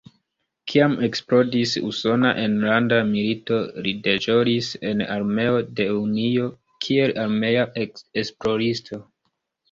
Kiam 0.71 0.93
eksplodis 1.07 1.73
Usona 1.87 2.29
enlanda 2.43 2.97
milito, 3.09 3.59
li 3.87 3.93
deĵoris 4.07 4.69
en 4.91 5.03
armeo 5.17 5.59
de 5.81 5.87
Unio 5.97 6.47
kiel 6.87 7.13
armea 7.25 7.67
esploristo. 8.23 9.01